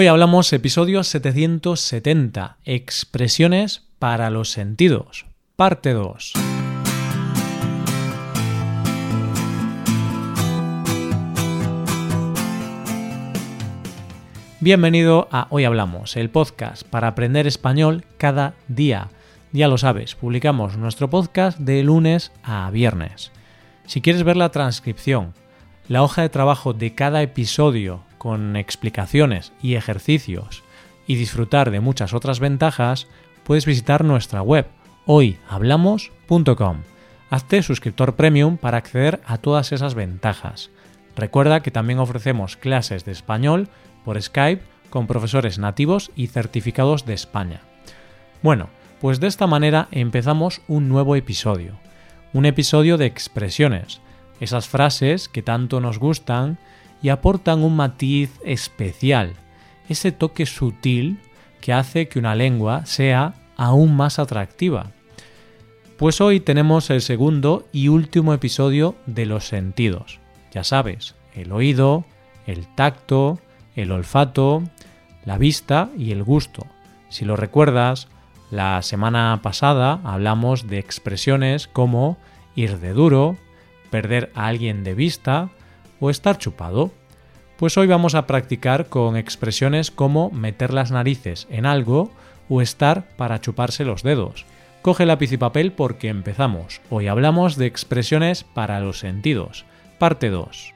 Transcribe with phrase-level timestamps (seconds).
[0.00, 6.34] Hoy hablamos episodio 770, expresiones para los sentidos, parte 2.
[14.60, 19.08] Bienvenido a Hoy Hablamos, el podcast para aprender español cada día.
[19.50, 23.32] Ya lo sabes, publicamos nuestro podcast de lunes a viernes.
[23.86, 25.34] Si quieres ver la transcripción,
[25.88, 30.62] la hoja de trabajo de cada episodio con explicaciones y ejercicios
[31.06, 33.06] y disfrutar de muchas otras ventajas,
[33.44, 34.66] puedes visitar nuestra web
[35.06, 36.82] hoyhablamos.com.
[37.30, 40.70] Hazte suscriptor premium para acceder a todas esas ventajas.
[41.16, 43.68] Recuerda que también ofrecemos clases de español
[44.04, 47.60] por Skype con profesores nativos y certificados de España.
[48.42, 48.68] Bueno,
[49.00, 51.78] pues de esta manera empezamos un nuevo episodio.
[52.32, 54.00] Un episodio de expresiones,
[54.40, 56.58] esas frases que tanto nos gustan
[57.02, 59.34] y aportan un matiz especial,
[59.88, 61.18] ese toque sutil
[61.60, 64.92] que hace que una lengua sea aún más atractiva.
[65.96, 70.20] Pues hoy tenemos el segundo y último episodio de los sentidos.
[70.52, 72.04] Ya sabes, el oído,
[72.46, 73.40] el tacto,
[73.74, 74.62] el olfato,
[75.24, 76.66] la vista y el gusto.
[77.08, 78.08] Si lo recuerdas,
[78.50, 82.16] la semana pasada hablamos de expresiones como
[82.54, 83.36] ir de duro,
[83.90, 85.50] perder a alguien de vista
[86.00, 86.92] o estar chupado.
[87.56, 92.10] Pues hoy vamos a practicar con expresiones como meter las narices en algo
[92.48, 94.46] o estar para chuparse los dedos.
[94.82, 96.80] Coge lápiz y papel porque empezamos.
[96.88, 99.64] Hoy hablamos de expresiones para los sentidos.
[99.98, 100.74] Parte 2.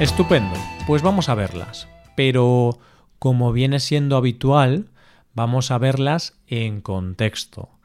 [0.00, 0.54] Estupendo,
[0.86, 1.88] pues vamos a verlas.
[2.16, 2.78] Pero,
[3.18, 4.86] como viene siendo habitual,
[5.34, 7.77] vamos a verlas en contexto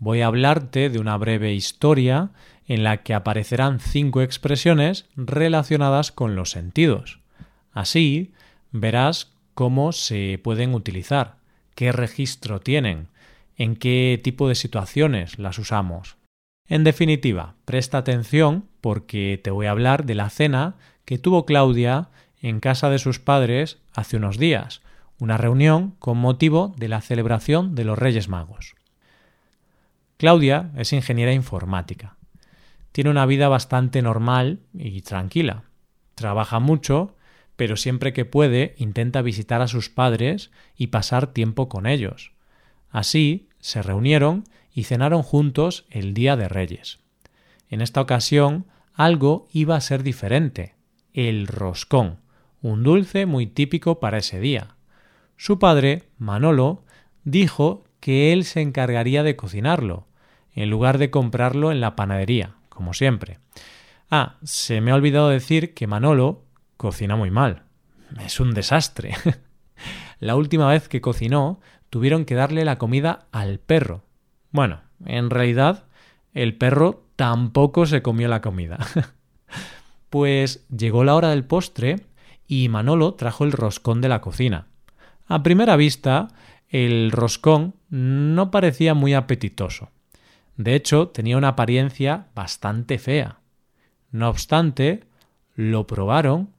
[0.00, 2.30] voy a hablarte de una breve historia
[2.66, 7.20] en la que aparecerán cinco expresiones relacionadas con los sentidos.
[7.72, 8.32] Así
[8.72, 11.36] verás cómo se pueden utilizar,
[11.74, 13.08] qué registro tienen,
[13.56, 16.16] en qué tipo de situaciones las usamos.
[16.66, 22.08] En definitiva, presta atención porque te voy a hablar de la cena que tuvo Claudia
[22.40, 24.80] en casa de sus padres hace unos días,
[25.18, 28.76] una reunión con motivo de la celebración de los Reyes Magos.
[30.20, 32.18] Claudia es ingeniera informática.
[32.92, 35.64] Tiene una vida bastante normal y tranquila.
[36.14, 37.16] Trabaja mucho,
[37.56, 42.32] pero siempre que puede intenta visitar a sus padres y pasar tiempo con ellos.
[42.90, 44.44] Así se reunieron
[44.74, 46.98] y cenaron juntos el Día de Reyes.
[47.70, 50.74] En esta ocasión algo iba a ser diferente,
[51.14, 52.18] el roscón,
[52.60, 54.76] un dulce muy típico para ese día.
[55.38, 56.84] Su padre, Manolo,
[57.24, 60.09] dijo que él se encargaría de cocinarlo,
[60.54, 63.38] en lugar de comprarlo en la panadería, como siempre.
[64.10, 66.44] Ah, se me ha olvidado decir que Manolo
[66.76, 67.62] cocina muy mal.
[68.24, 69.14] Es un desastre.
[70.20, 74.04] la última vez que cocinó tuvieron que darle la comida al perro.
[74.50, 75.84] Bueno, en realidad
[76.32, 78.78] el perro tampoco se comió la comida.
[80.10, 82.06] pues llegó la hora del postre
[82.46, 84.66] y Manolo trajo el roscón de la cocina.
[85.26, 86.28] A primera vista,
[86.68, 89.90] el roscón no parecía muy apetitoso.
[90.56, 93.38] De hecho, tenía una apariencia bastante fea.
[94.10, 95.04] No obstante,
[95.54, 96.50] lo probaron,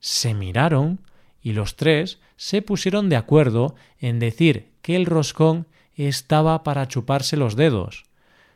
[0.00, 1.00] se miraron
[1.40, 7.36] y los tres se pusieron de acuerdo en decir que el roscón estaba para chuparse
[7.36, 8.04] los dedos.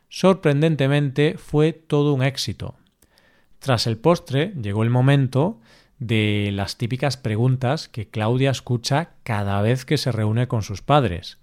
[0.09, 2.75] Sorprendentemente fue todo un éxito.
[3.59, 5.61] Tras el postre llegó el momento
[5.99, 11.39] de las típicas preguntas que Claudia escucha cada vez que se reúne con sus padres.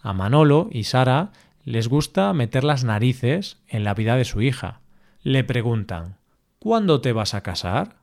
[0.00, 1.32] A Manolo y Sara
[1.64, 4.80] les gusta meter las narices en la vida de su hija.
[5.22, 6.18] Le preguntan
[6.58, 7.96] ¿Cuándo te vas a casar?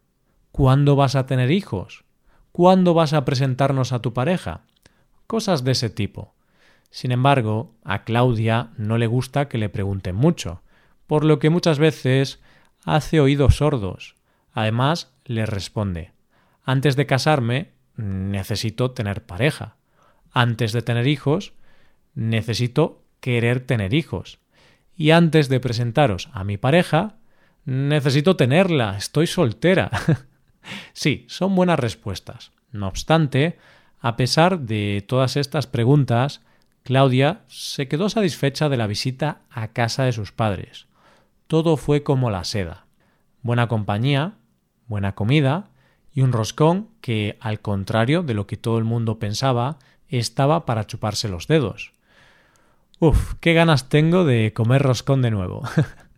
[0.51, 2.03] ¿Cuándo vas a tener hijos?
[2.51, 4.61] ¿Cuándo vas a presentarnos a tu pareja?
[5.27, 6.33] Cosas de ese tipo.
[6.89, 10.61] Sin embargo, a Claudia no le gusta que le pregunten mucho,
[11.07, 12.41] por lo que muchas veces
[12.83, 14.15] hace oídos sordos.
[14.51, 16.11] Además, le responde
[16.63, 19.75] Antes de casarme, necesito tener pareja.
[20.31, 21.53] Antes de tener hijos,
[22.15, 24.39] necesito querer tener hijos.
[24.95, 27.15] Y antes de presentaros a mi pareja,
[27.65, 29.89] necesito tenerla, estoy soltera.
[30.93, 32.51] sí, son buenas respuestas.
[32.71, 33.57] No obstante,
[33.99, 36.41] a pesar de todas estas preguntas,
[36.83, 40.87] Claudia se quedó satisfecha de la visita a casa de sus padres.
[41.47, 42.85] Todo fue como la seda.
[43.41, 44.33] Buena compañía,
[44.87, 45.69] buena comida
[46.11, 49.77] y un roscón que, al contrario de lo que todo el mundo pensaba,
[50.07, 51.93] estaba para chuparse los dedos.
[53.01, 55.61] Uf, qué ganas tengo de comer roscón de nuevo.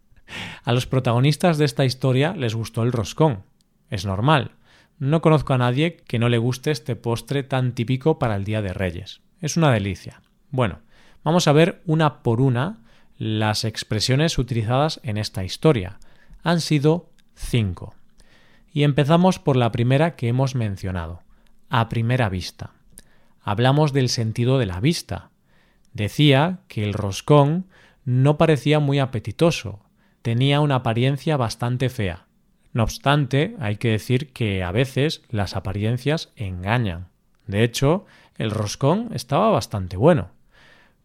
[0.64, 3.44] a los protagonistas de esta historia les gustó el roscón.
[3.90, 4.52] Es normal.
[4.98, 8.62] No conozco a nadie que no le guste este postre tan típico para el Día
[8.62, 9.22] de Reyes.
[9.42, 10.22] Es una delicia.
[10.50, 10.80] Bueno,
[11.24, 12.80] vamos a ver una por una
[13.18, 16.00] las expresiones utilizadas en esta historia.
[16.44, 17.96] Han sido cinco.
[18.74, 21.22] Y empezamos por la primera que hemos mencionado,
[21.70, 22.72] a primera vista.
[23.42, 25.31] Hablamos del sentido de la vista.
[25.94, 27.68] Decía que el roscón
[28.06, 29.80] no parecía muy apetitoso,
[30.22, 32.28] tenía una apariencia bastante fea.
[32.74, 37.10] No obstante, hay que decir que a veces las apariencias engañan.
[37.48, 38.06] De hecho,
[38.38, 40.30] el roscón estaba bastante bueno.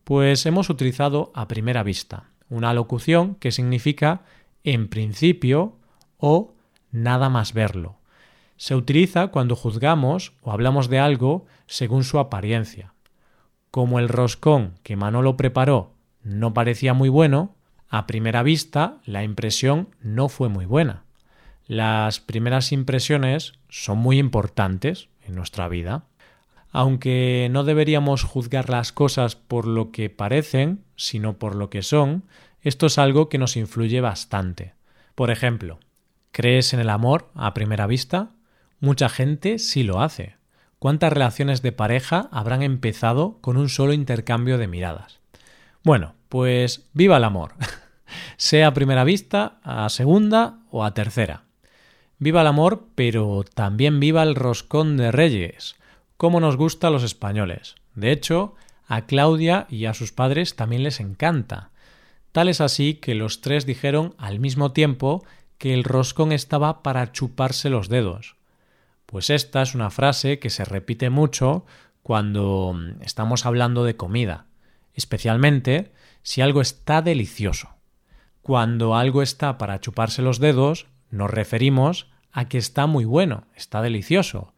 [0.04, 4.22] Pues hemos utilizado a primera vista, una locución que significa
[4.62, 5.76] en principio
[6.18, 6.54] o
[6.92, 7.98] nada más verlo.
[8.56, 12.94] Se utiliza cuando juzgamos o hablamos de algo según su apariencia.
[13.76, 15.92] Como el roscón que Manolo preparó
[16.22, 17.56] no parecía muy bueno,
[17.90, 21.04] a primera vista la impresión no fue muy buena.
[21.66, 26.06] Las primeras impresiones son muy importantes en nuestra vida.
[26.72, 32.24] Aunque no deberíamos juzgar las cosas por lo que parecen, sino por lo que son,
[32.62, 34.72] esto es algo que nos influye bastante.
[35.14, 35.80] Por ejemplo,
[36.32, 38.30] ¿crees en el amor a primera vista?
[38.80, 40.35] Mucha gente sí lo hace.
[40.78, 45.20] ¿Cuántas relaciones de pareja habrán empezado con un solo intercambio de miradas?
[45.82, 47.54] Bueno, pues viva el amor,
[48.36, 51.44] sea a primera vista, a segunda o a tercera.
[52.18, 55.76] Viva el amor, pero también viva el roscón de reyes,
[56.16, 57.74] como nos gusta a los españoles.
[57.94, 58.54] De hecho,
[58.86, 61.70] a Claudia y a sus padres también les encanta.
[62.32, 65.24] Tal es así que los tres dijeron al mismo tiempo
[65.56, 68.35] que el roscón estaba para chuparse los dedos.
[69.06, 71.64] Pues esta es una frase que se repite mucho
[72.02, 74.46] cuando estamos hablando de comida
[74.96, 75.92] especialmente
[76.22, 77.76] si algo está delicioso.
[78.42, 83.82] Cuando algo está para chuparse los dedos, nos referimos a que está muy bueno, está
[83.82, 84.52] delicioso.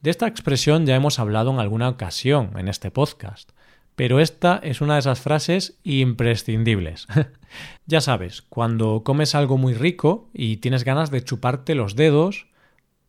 [0.00, 3.50] De esta expresión ya hemos hablado en alguna ocasión en este podcast,
[3.94, 7.06] pero esta es una de esas frases imprescindibles.
[7.86, 12.46] ya sabes, cuando comes algo muy rico y tienes ganas de chuparte los dedos,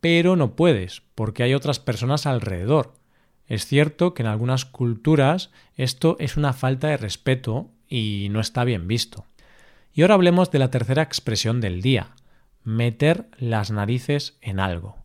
[0.04, 2.94] pero no puedes, porque hay otras personas alrededor.
[3.48, 8.66] Es cierto que en algunas culturas esto es una falta de respeto y no está
[8.66, 9.26] bien visto.
[9.94, 12.16] Y ahora hablemos de la tercera expresión del día,
[12.66, 14.98] meter las narices en algo.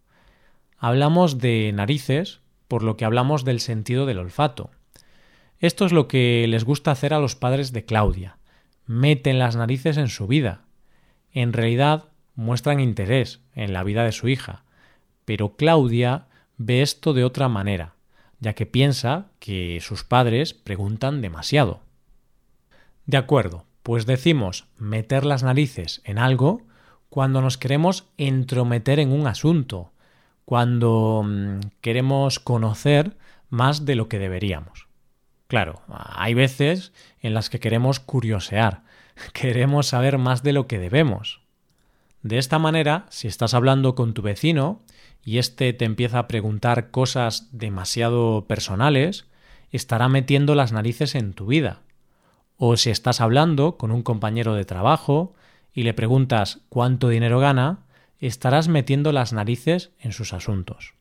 [0.79, 4.73] Hablamos de narices por lo que hablamos del sentido del olfato.
[5.61, 8.39] Esto es lo que les gusta hacer a los padres de Claudia.
[8.85, 10.65] Meten las narices en su vida.
[11.31, 14.65] En realidad muestran interés en la vida de su hija.
[15.29, 16.25] Pero Claudia
[16.57, 17.93] ve esto de otra manera
[18.41, 21.81] ya que piensa que sus padres preguntan demasiado.
[23.07, 26.63] De acuerdo, pues decimos meter las narices en algo
[27.09, 29.93] cuando nos queremos entrometer en un asunto,
[30.45, 33.17] cuando mm, queremos conocer
[33.49, 34.87] más de lo que deberíamos.
[35.47, 38.83] Claro, hay veces en las que queremos curiosear,
[39.33, 41.41] queremos saber más de lo que debemos.
[42.23, 44.83] De esta manera, si estás hablando con tu vecino
[45.29, 49.27] y éste te empieza a preguntar cosas demasiado personales,
[49.71, 51.83] estará metiendo las narices en tu vida.
[52.57, 55.35] O si estás hablando con un compañero de trabajo
[55.75, 57.81] y le preguntas cuánto dinero gana,
[58.19, 60.95] estarás metiendo las narices en sus asuntos.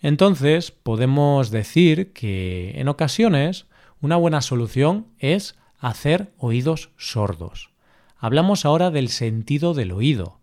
[0.00, 3.66] Entonces, podemos decir que en ocasiones
[4.00, 7.68] una buena solución es hacer oídos sordos.
[8.16, 10.37] Hablamos ahora del sentido del oído,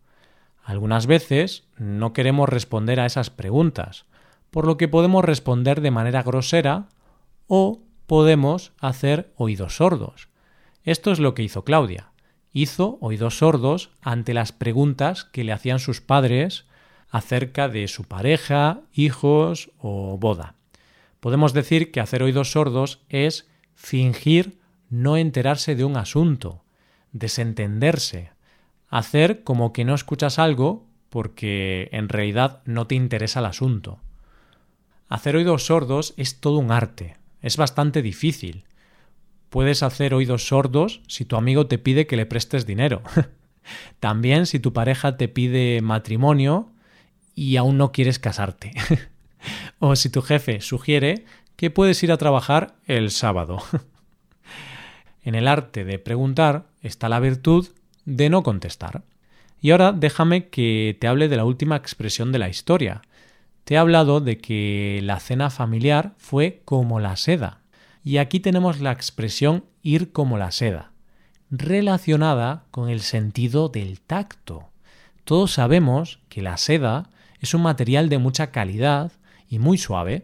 [0.66, 4.06] algunas veces no queremos responder a esas preguntas,
[4.50, 6.88] por lo que podemos responder de manera grosera
[7.48, 10.28] o podemos hacer oídos sordos.
[10.84, 12.10] Esto es lo que hizo Claudia.
[12.52, 16.66] Hizo oídos sordos ante las preguntas que le hacían sus padres
[17.10, 20.56] acerca de su pareja, hijos o boda.
[21.20, 24.58] Podemos decir que hacer oídos sordos es fingir
[24.90, 26.64] no enterarse de un asunto,
[27.12, 28.32] desentenderse,
[28.98, 34.00] hacer como que no escuchas algo porque en realidad no te interesa el asunto.
[35.10, 38.64] Hacer oídos sordos es todo un arte, es bastante difícil.
[39.50, 43.02] Puedes hacer oídos sordos si tu amigo te pide que le prestes dinero.
[44.00, 46.72] También si tu pareja te pide matrimonio
[47.36, 48.72] y aún no quieres casarte.
[49.80, 51.26] o si tu jefe sugiere
[51.58, 53.60] que puedes ir a trabajar el sábado.
[55.26, 57.68] en el arte de preguntar está la virtud
[58.06, 59.04] de no contestar.
[59.62, 63.02] Y ahora déjame que te hable de la última expresión de la historia.
[63.64, 67.62] Te he hablado de que la cena familiar fue como la seda.
[68.04, 70.92] Y aquí tenemos la expresión ir como la seda.
[71.52, 74.70] relacionada con el sentido del tacto.
[75.24, 77.10] Todos sabemos que la seda
[77.40, 79.12] es un material de mucha calidad
[79.48, 80.24] y muy suave,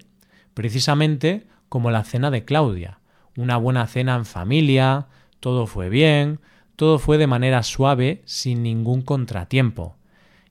[0.54, 3.00] precisamente como la cena de Claudia.
[3.38, 5.08] Una buena cena en familia,
[5.40, 6.40] todo fue bien,
[6.82, 9.98] todo fue de manera suave, sin ningún contratiempo.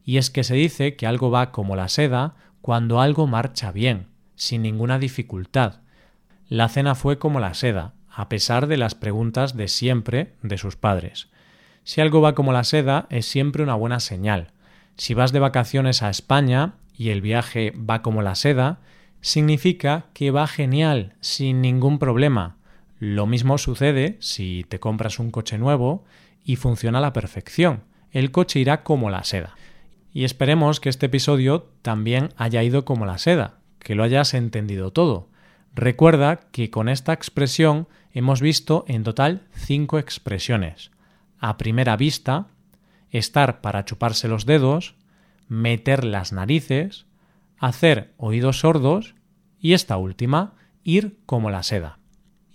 [0.05, 4.07] Y es que se dice que algo va como la seda cuando algo marcha bien,
[4.37, 5.81] sin ninguna dificultad.
[6.49, 10.77] La cena fue como la seda, a pesar de las preguntas de siempre de sus
[10.77, 11.31] padres.
[11.83, 14.53] Si algo va como la seda, es siempre una buena señal.
[14.97, 18.79] Si vas de vacaciones a España y el viaje va como la seda,
[19.21, 22.57] significa que va genial, sin ningún problema.
[23.01, 26.05] Lo mismo sucede si te compras un coche nuevo
[26.45, 27.85] y funciona a la perfección.
[28.11, 29.57] El coche irá como la seda.
[30.13, 34.93] Y esperemos que este episodio también haya ido como la seda, que lo hayas entendido
[34.93, 35.31] todo.
[35.75, 40.91] Recuerda que con esta expresión hemos visto en total cinco expresiones.
[41.39, 42.49] A primera vista,
[43.09, 44.95] estar para chuparse los dedos,
[45.49, 47.07] meter las narices,
[47.57, 49.15] hacer oídos sordos
[49.59, 50.53] y esta última,
[50.85, 52.00] ir como la seda.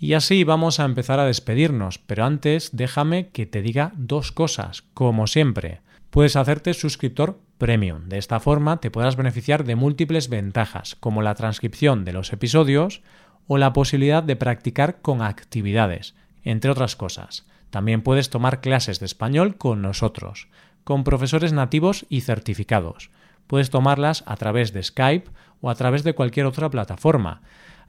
[0.05, 4.83] Y así vamos a empezar a despedirnos, pero antes déjame que te diga dos cosas,
[4.93, 5.81] como siempre.
[6.11, 8.07] Puedes hacerte suscriptor premium.
[8.07, 13.01] De esta forma te podrás beneficiar de múltiples ventajas, como la transcripción de los episodios
[13.47, 17.47] o la posibilidad de practicar con actividades, entre otras cosas.
[17.71, 20.49] También puedes tomar clases de español con nosotros,
[20.83, 23.09] con profesores nativos y certificados.
[23.47, 25.31] Puedes tomarlas a través de Skype
[25.61, 27.41] o a través de cualquier otra plataforma.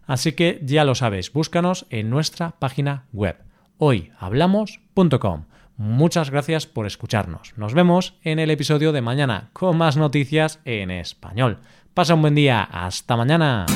[0.07, 3.37] Así que ya lo sabes, búscanos en nuestra página web
[3.79, 5.45] hoyhablamos.com.
[5.77, 7.53] Muchas gracias por escucharnos.
[7.57, 11.59] Nos vemos en el episodio de mañana con más noticias en español.
[11.93, 12.63] Pasa un buen día.
[12.63, 13.67] Hasta mañana.